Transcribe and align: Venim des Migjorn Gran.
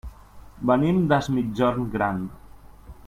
Venim 0.69 1.03
des 1.11 1.29
Migjorn 1.35 1.85
Gran. 1.97 2.25